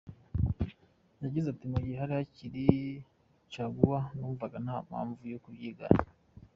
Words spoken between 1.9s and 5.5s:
hari hakiri caguwa, wumvaga nta mpamvu yo